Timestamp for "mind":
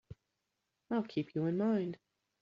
1.59-1.99